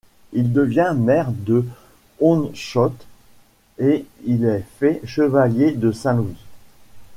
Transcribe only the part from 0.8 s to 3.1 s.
maire de Hondschoote,